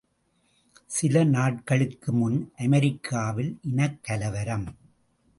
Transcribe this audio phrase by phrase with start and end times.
[0.85, 4.65] சில நாட்களுக்கு முன் அமெரிக்காவில் இனக்கலவரம்.